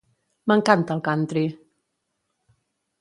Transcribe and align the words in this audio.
M'encanta 0.51 0.95
el 0.99 1.03
country! 1.09 1.45